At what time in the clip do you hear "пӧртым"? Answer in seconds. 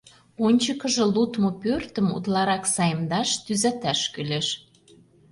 1.61-2.07